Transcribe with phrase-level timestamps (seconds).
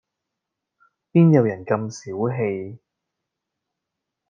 [1.11, 2.79] 邊有人咁小器